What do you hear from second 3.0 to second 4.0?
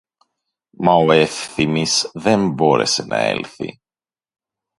να έλθει